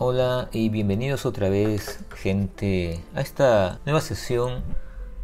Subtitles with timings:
[0.00, 4.62] Hola y bienvenidos otra vez, gente, a esta nueva sesión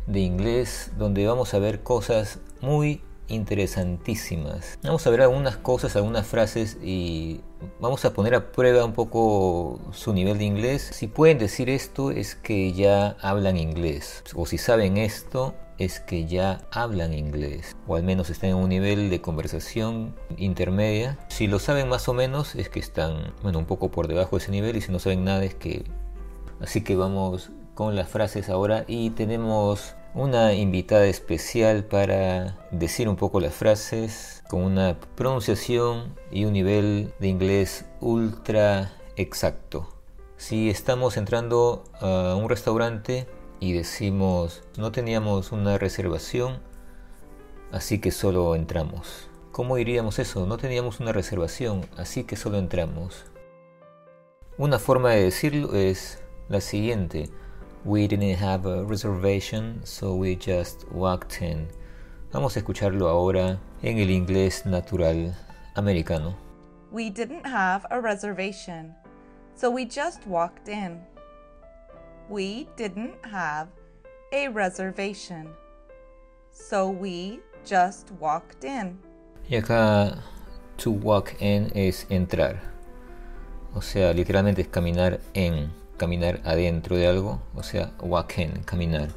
[0.08, 4.76] de inglés donde vamos a ver cosas muy interesantísimas.
[4.82, 7.40] Vamos a ver algunas cosas, algunas frases y
[7.78, 10.90] vamos a poner a prueba un poco su nivel de inglés.
[10.92, 14.24] Si pueden decir esto es que ya hablan inglés.
[14.34, 17.76] O si saben esto es que ya hablan inglés.
[17.86, 21.18] O al menos están en un nivel de conversación intermedia.
[21.28, 24.42] Si lo saben más o menos es que están bueno, un poco por debajo de
[24.42, 25.84] ese nivel y si no saben nada es que...
[26.60, 33.16] Así que vamos con las frases ahora y tenemos una invitada especial para decir un
[33.16, 39.88] poco las frases con una pronunciación y un nivel de inglés ultra exacto.
[40.36, 43.26] Si estamos entrando a un restaurante
[43.60, 46.60] y decimos no teníamos una reservación,
[47.72, 49.28] así que solo entramos.
[49.52, 50.46] ¿Cómo diríamos eso?
[50.46, 53.24] No teníamos una reservación, así que solo entramos.
[54.58, 57.30] Una forma de decirlo es la siguiente.
[57.84, 61.68] We didn't have a reservation, so we just walked in.
[62.32, 65.34] Vamos a escucharlo ahora en el inglés natural
[65.76, 66.34] americano.
[66.90, 68.94] We didn't have a reservation,
[69.54, 71.00] so we just walked in.
[72.28, 73.68] We didn't have
[74.32, 75.48] a reservation,
[76.50, 78.98] so we just walked in.
[79.48, 80.22] Y acá
[80.78, 82.60] to walk in es entrar.
[83.74, 89.08] O sea, literalmente es caminar en, caminar adentro de algo, o sea, walk in, caminar.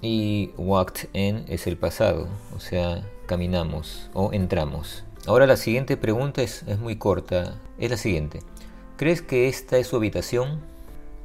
[0.00, 5.04] Y walked in es el pasado, o sea, caminamos o entramos.
[5.26, 8.40] Ahora la siguiente pregunta es, es muy corta, es la siguiente.
[8.96, 10.60] ¿Crees que esta es su habitación?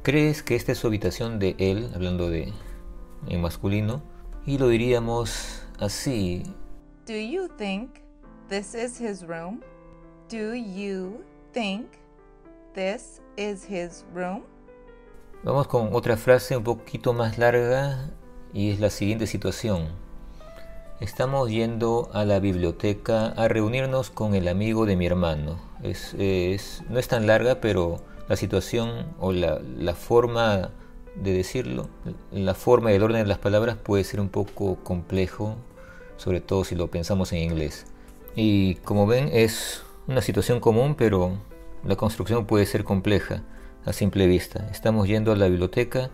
[0.02, 2.54] ¿Crees que esta es su habitación de él, hablando de
[3.28, 4.00] en masculino?
[4.46, 6.42] Y lo diríamos así.
[7.06, 7.90] Do you think
[8.48, 9.60] this is his room?
[10.30, 11.22] Do you
[11.52, 11.86] think
[12.72, 14.44] this is his room?
[15.42, 18.08] Vamos con otra frase un poquito más larga
[18.54, 19.88] y es la siguiente situación.
[21.00, 25.58] Estamos yendo a la biblioteca a reunirnos con el amigo de mi hermano.
[25.82, 30.70] Es, es, no es tan larga, pero la situación o la, la forma
[31.16, 31.88] de decirlo,
[32.30, 35.56] la forma y el orden de las palabras puede ser un poco complejo,
[36.16, 37.86] sobre todo si lo pensamos en inglés.
[38.36, 41.32] Y como ven es una situación común, pero
[41.84, 43.42] la construcción puede ser compleja
[43.84, 44.68] a simple vista.
[44.70, 46.10] Estamos yendo a la biblioteca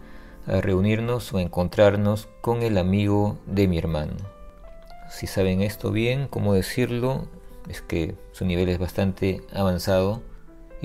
[0.47, 4.17] a reunirnos o encontrarnos con el amigo de mi hermano.
[5.11, 7.27] Si saben esto bien, cómo decirlo,
[7.69, 10.23] es que su nivel es bastante avanzado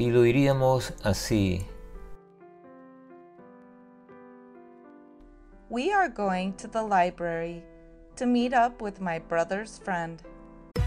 [0.02, 1.66] y lo diríamos así.
[5.70, 7.64] We are going to the library
[8.18, 10.22] to meet up with my brother's friend.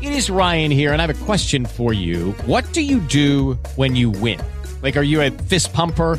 [0.02, 2.32] It is Ryan here, and I have a question for you.
[2.44, 4.40] What do you do when you win?
[4.82, 6.18] Like, are you a fist pumper?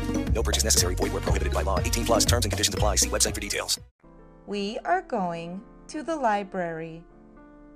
[0.41, 0.95] No purchase necessary.
[0.95, 1.77] Void where prohibited by law.
[1.77, 2.95] 18 plus terms and conditions apply.
[2.95, 3.79] See website for details.
[4.47, 7.03] We are going to the library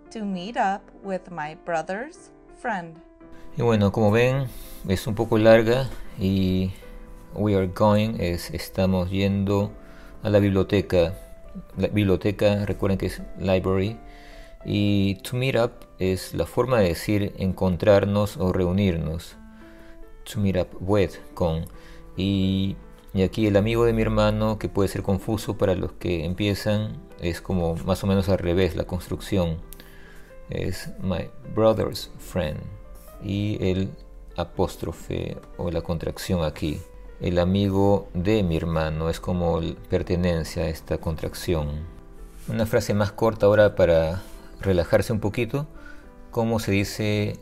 [0.09, 2.95] to meet up with my brother's friend.
[3.55, 4.47] Y bueno, como ven,
[4.87, 5.87] es un poco larga
[6.19, 6.73] y
[7.35, 9.71] we are going es estamos yendo
[10.23, 11.13] a la biblioteca.
[11.77, 13.95] La biblioteca, recuerden que es library.
[14.65, 19.35] Y to meet up es la forma de decir encontrarnos o reunirnos.
[20.33, 21.67] To meet up with, con.
[22.17, 22.75] Y,
[23.23, 27.41] aquí el amigo de mi hermano, que puede ser confuso para los que empiezan, es
[27.41, 29.57] como más o menos al revés la construcción.
[30.49, 32.59] Es my brother's friend.
[33.23, 33.89] Y el
[34.35, 36.81] apóstrofe o la contracción aquí.
[37.21, 41.69] El amigo de mi hermano es como pertenencia a esta contracción.
[42.47, 44.21] Una frase más corta ahora para
[44.61, 45.65] relajarse un poquito.
[46.31, 47.39] Como se dice,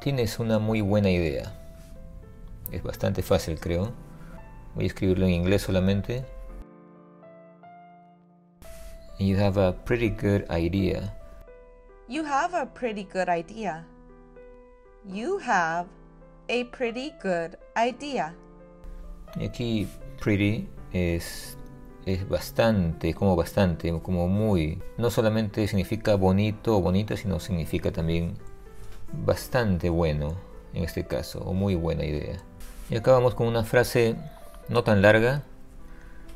[0.00, 1.65] tienes una muy buena idea.
[2.72, 3.92] Es bastante fácil, creo.
[4.74, 6.24] Voy a escribirlo en inglés solamente.
[9.18, 11.16] You have a pretty good idea.
[12.08, 13.84] You have a pretty good idea.
[15.04, 15.86] You have
[16.48, 18.34] a pretty good idea.
[19.38, 19.88] Y aquí
[20.22, 21.56] pretty es,
[22.04, 24.82] es bastante, como bastante, como muy.
[24.98, 28.34] No solamente significa bonito o bonita, sino significa también
[29.24, 30.34] bastante bueno,
[30.74, 32.36] en este caso, o muy buena idea.
[32.88, 34.16] Y acabamos con una frase
[34.68, 35.42] no tan larga.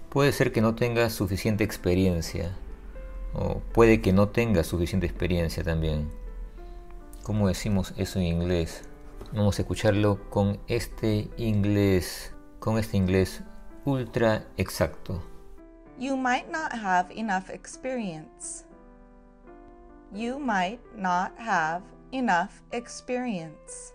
[0.08, 2.56] Puede ser que no tengas suficiente experiencia,
[3.32, 6.10] o puede que no tengas suficiente experiencia también.
[7.22, 8.82] ¿Cómo decimos eso en inglés?
[9.32, 13.42] Vamos a escucharlo con este inglés con este inglés
[13.84, 15.22] ultra exacto.
[15.98, 18.64] You might not have enough experience.
[20.12, 21.82] You might not have
[22.12, 23.94] enough experience.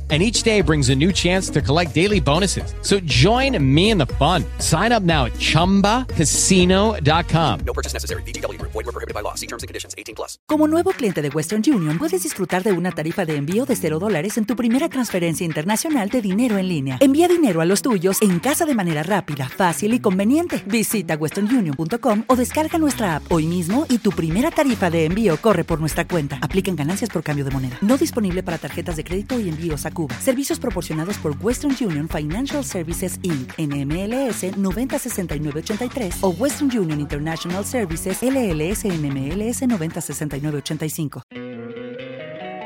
[0.11, 2.75] And each day brings a new chance to collect daily bonuses.
[2.81, 4.43] So join me in the fun.
[4.59, 7.59] Sign up now at chumbacasino.com.
[7.65, 8.23] No purchase necessary.
[8.23, 8.73] VGW Group.
[8.73, 9.35] Void were prohibited by law.
[9.35, 9.95] See terms and conditions.
[9.97, 10.37] 18 plus.
[10.47, 13.99] Como nuevo cliente de Western Union, puedes disfrutar de una tarifa de envío de 0
[13.99, 16.97] dólares en tu primera transferencia internacional de dinero en línea.
[16.99, 20.61] Envía dinero a los tuyos en casa de manera rápida, fácil y conveniente.
[20.65, 25.63] Visita westernunion.com o descarga nuestra app hoy mismo y tu primera tarifa de envío corre
[25.63, 26.37] por nuestra cuenta.
[26.41, 27.77] Aplican ganancias por cambio de moneda.
[27.79, 32.65] No disponible para tarjetas de crédito y envíos a Servicios proporcionados por Western Union Financial
[32.65, 33.53] Services Inc.
[33.57, 41.21] NMLS 906983 o Western Union International Services LLS NMLS 906985.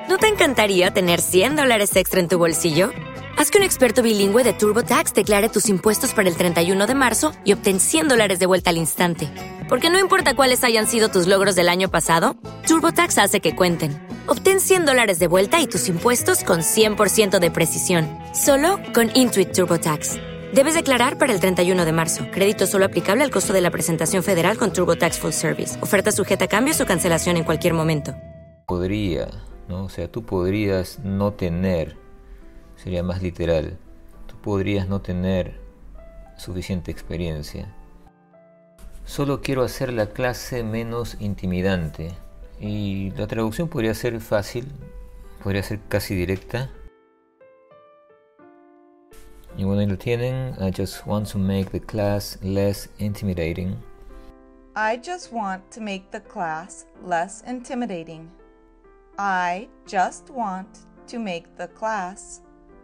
[0.08, 2.92] ¿No te encantaría tener 100 dólares extra en tu bolsillo?
[3.38, 7.34] Haz que un experto bilingüe de TurboTax declare tus impuestos para el 31 de marzo
[7.44, 9.28] y obtén 100 dólares de vuelta al instante.
[9.68, 14.05] Porque no importa cuáles hayan sido tus logros del año pasado, TurboTax hace que cuenten.
[14.28, 18.08] Obtén 100 dólares de vuelta y tus impuestos con 100% de precisión.
[18.34, 20.18] Solo con Intuit TurboTax.
[20.54, 22.26] Debes declarar para el 31 de marzo.
[22.32, 25.82] Crédito solo aplicable al costo de la presentación federal con TurboTax Full Service.
[25.82, 28.16] Oferta sujeta a cambios o cancelación en cualquier momento.
[28.66, 29.28] podría,
[29.68, 29.84] ¿no?
[29.84, 31.98] O sea, tú podrías no tener,
[32.78, 33.78] sería más literal,
[34.26, 35.60] tú podrías no tener
[36.36, 37.72] suficiente experiencia.
[39.06, 42.14] Solo quiero hacer la clase menos intimidante.
[42.60, 44.68] Y la traducción podría ser fácil,
[45.44, 46.70] podría ser casi directa.
[49.58, 50.56] Y bueno, ahí lo tienen.
[50.60, 53.78] I just want to make the class less intimidating.
[54.76, 58.30] I just want to make the class less intimidating.
[59.18, 60.68] I just want
[61.08, 62.42] to make the class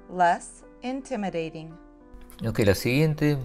[0.10, 1.74] less intimidating.
[2.48, 3.38] Ok, la siguiente,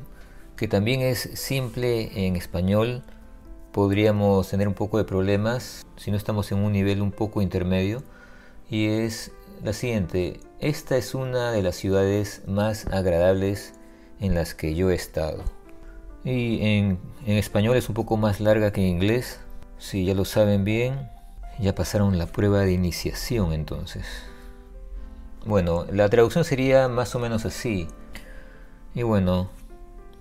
[0.56, 3.02] que también es simple en español,
[3.76, 8.02] podríamos tener un poco de problemas si no estamos en un nivel un poco intermedio,
[8.70, 10.40] y es la siguiente.
[10.60, 13.74] Esta es una de las ciudades más agradables
[14.18, 15.44] en las que yo he estado.
[16.24, 19.40] Y en, español es un poco más larga que en inglés,
[19.76, 21.10] si ya lo saben bien.
[21.60, 24.06] Ya pasaron la prueba de iniciación entonces.
[25.44, 27.88] Bueno, la traducción sería más o menos así.
[28.94, 29.50] Y bueno,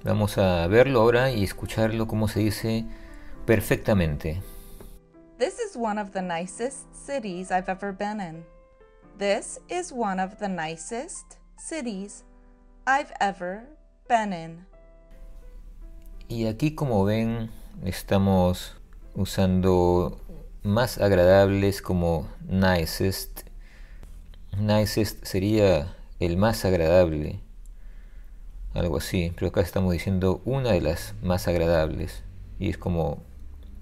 [0.04, 2.86] vamos a verlo ahora y escucharlo como se dice
[3.46, 4.42] perfectamente.
[5.38, 8.46] This is one of the nicest cities I've ever been in.
[9.18, 12.24] This is one of the nicest cities
[12.88, 13.68] I've ever
[14.08, 14.66] been in.
[16.28, 17.52] Y aquí como ven
[17.84, 18.76] estamos
[19.14, 20.20] usando
[20.64, 23.42] más agradables como nicest.
[24.58, 27.40] Nicest sería el más agradable.
[28.74, 29.32] Algo así.
[29.36, 32.24] Pero acá estamos diciendo una de las más agradables.
[32.60, 33.22] Y es como,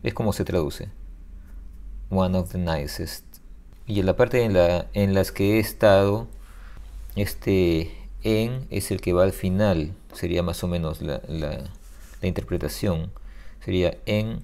[0.04, 0.90] es como se traduce.
[2.10, 3.26] One of the nicest.
[3.88, 6.28] Y en la parte en, la, en las que he estado,
[7.16, 7.92] este
[8.24, 9.94] en es el que va al final.
[10.14, 11.70] Sería más o menos la, la,
[12.22, 13.12] interpretación.
[13.64, 14.44] Sería en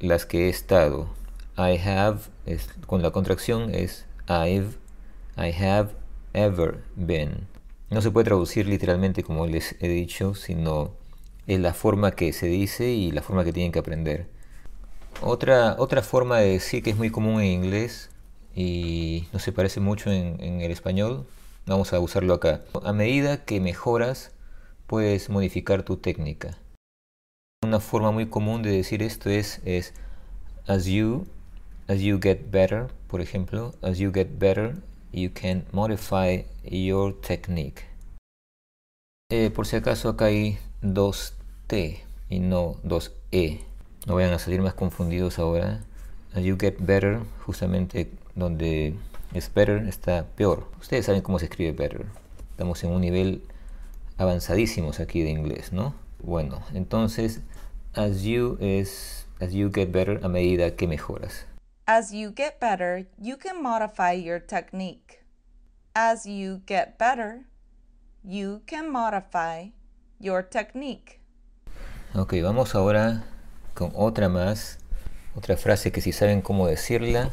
[0.00, 1.08] las que he estado.
[1.56, 4.76] I have, es, con la contracción es I've,
[5.36, 5.90] I have
[6.32, 7.48] ever been.
[7.90, 10.92] No se puede traducir literalmente como les he dicho, sino
[11.46, 14.39] es la forma que se dice y la forma que tienen que aprender.
[15.22, 18.10] Otra, otra forma de decir que es muy común en inglés
[18.54, 21.26] y no se parece mucho en, el español,
[21.66, 22.62] vamos a usarlo acá.
[22.84, 24.32] A medida que mejoras,
[24.86, 26.58] puedes modificar tu técnica.
[27.62, 29.92] Una forma muy común de decir esto es, es
[30.66, 31.26] as you
[31.90, 34.76] as you get better, por ejemplo, as you get better,
[35.12, 37.82] you can modify your technique.
[39.30, 41.34] Eh, por si acaso acá hay dos
[41.66, 43.69] T y no dos E.
[44.06, 45.80] No vayan a salir más confundidos ahora.
[46.34, 48.94] As you get better, justamente donde
[49.34, 50.66] es better está peor.
[50.80, 52.06] Ustedes saben cómo se escribe better.
[52.52, 53.42] Estamos en un nivel
[54.16, 55.94] avanzadísimos aquí de inglés, ¿no?
[56.22, 57.40] Bueno, entonces
[57.94, 61.46] as you es as you get better a medida que mejoras.
[61.86, 65.24] As you get better, you can modify your technique.
[65.94, 67.46] As you get better,
[68.22, 69.72] you can modify
[70.18, 71.20] your technique.
[72.14, 73.24] Ok, vamos ahora
[73.74, 74.78] con otra más,
[75.34, 77.30] otra frase que si saben cómo decirla,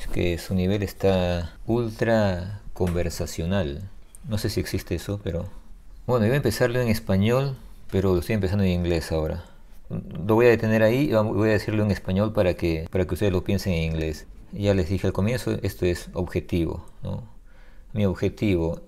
[0.00, 3.88] es que su nivel está ultra conversacional.
[4.28, 5.48] No sé si existe eso, pero...
[6.06, 7.56] Bueno, iba a empezarlo en español,
[7.90, 9.44] pero lo estoy empezando en inglés ahora
[9.90, 13.14] lo voy a detener ahí y voy a decirlo en español para que, para que
[13.14, 14.26] ustedes lo piensen en inglés.
[14.52, 16.86] Ya les dije al comienzo, esto es objetivo.
[17.92, 18.80] Mi objetivo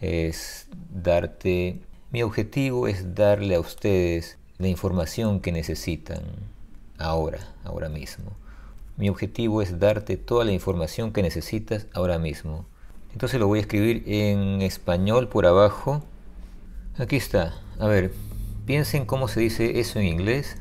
[0.00, 6.22] es darte, mi objetivo es darle a ustedes la información que necesitan
[6.98, 8.32] ahora, ahora mismo.
[8.96, 12.64] Mi objetivo es darte toda la información que necesitas ahora mismo.
[13.12, 16.02] Entonces lo voy a escribir en español por abajo.
[16.98, 17.54] Aquí está.
[17.78, 18.12] A ver,
[18.66, 20.56] Piensen cómo se dice eso en inglés.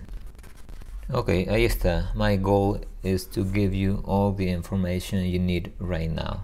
[1.11, 2.11] Ok, ahí está.
[2.13, 6.43] My goal is to give you all the information you need right now.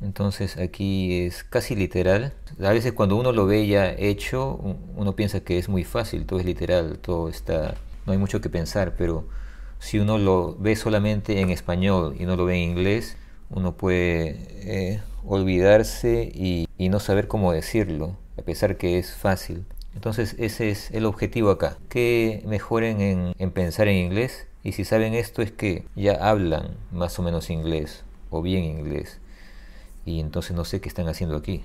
[0.00, 2.34] Entonces aquí es casi literal.
[2.62, 4.58] A veces cuando uno lo ve ya hecho,
[4.96, 7.74] uno piensa que es muy fácil, todo es literal, todo está,
[8.04, 9.26] no hay mucho que pensar, pero
[9.78, 13.16] si uno lo ve solamente en español y no lo ve en inglés,
[13.50, 19.64] uno puede eh, olvidarse y, no saber cómo decirlo, a pesar que es fácil.
[19.94, 23.00] Entonces ese es el objetivo acá, que mejoren
[23.38, 27.48] en, pensar en inglés y si saben esto es que ya hablan más o menos
[27.50, 29.20] inglés o bien inglés
[30.06, 31.62] y entonces no sé qué están haciendo aquí.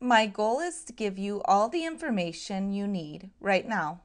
[0.00, 4.00] My goal is to give you all the information you need right now.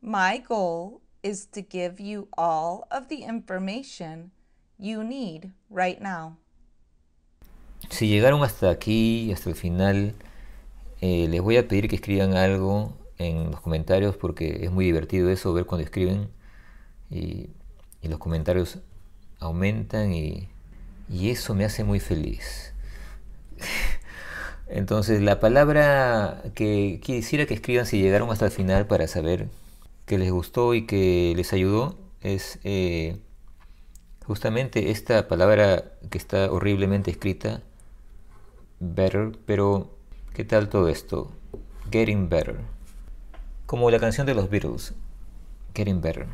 [0.00, 4.32] My goal is to give you all of the information
[4.78, 6.38] you need right now.
[7.90, 10.14] Si llegaron hasta aquí, hasta el final,
[11.00, 15.30] eh, les voy a pedir que escriban algo en los comentarios porque es muy divertido
[15.30, 16.30] eso, ver cuando escriben
[17.10, 17.50] y,
[18.02, 18.80] los comentarios
[19.40, 20.12] aumentan
[21.08, 22.72] y, eso me hace muy feliz.
[24.68, 29.48] Entonces la palabra que quisiera que escriban si llegaron hasta el final para saber
[30.06, 33.18] que les gustó y que les ayudó es eh,
[34.26, 37.62] justamente esta palabra que está horriblemente escrita,
[38.80, 39.94] better, pero
[40.34, 41.30] ¿Qué tal todo esto?
[41.92, 42.56] Getting Better.
[43.66, 44.92] Como la canción de los Beatles,
[45.76, 46.26] Getting Better.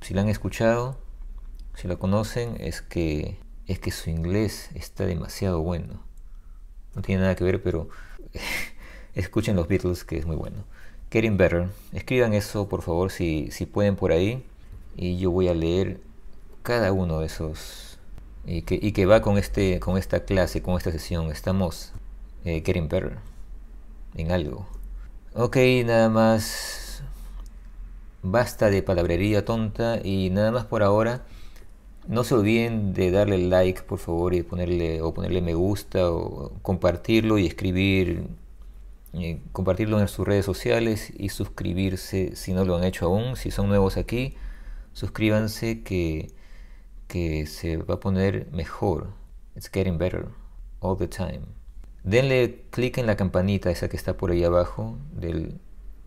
[0.00, 0.96] Si la han escuchado,
[1.74, 3.40] si la conocen, es que
[3.72, 6.02] es que su inglés está demasiado bueno.
[6.94, 7.88] No tiene nada que ver, pero
[9.14, 10.64] escuchen los Beatles, que es muy bueno.
[11.10, 11.68] Getting Better.
[11.92, 14.44] Escriban eso, por favor, si, si pueden por ahí.
[14.94, 16.00] Y yo voy a leer
[16.62, 17.98] cada uno de esos.
[18.44, 21.30] Y que, y que va con, este, con esta clase, con esta sesión.
[21.30, 21.92] Estamos
[22.44, 23.18] eh, Getting Better
[24.14, 24.66] en algo.
[25.34, 27.02] Ok, nada más.
[28.22, 31.22] Basta de palabrería tonta y nada más por ahora.
[32.08, 36.52] No se olviden de darle like, por favor, y ponerle o ponerle me gusta o
[36.62, 38.26] compartirlo y escribir,
[39.12, 43.36] eh, compartirlo en sus redes sociales y suscribirse si no lo han hecho aún.
[43.36, 44.34] Si son nuevos aquí,
[44.92, 46.32] suscríbanse que,
[47.06, 49.10] que se va a poner mejor.
[49.54, 50.26] It's getting better
[50.80, 51.42] all the time.
[52.02, 55.60] Denle clic en la campanita esa que está por ahí abajo del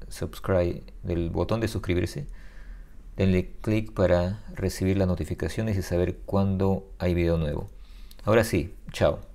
[0.09, 2.27] subscribe, del botón de suscribirse
[3.15, 7.69] Denle clic para recibir las notificaciones y saber cuándo hay video nuevo.
[8.23, 9.34] Ahora sí, chao.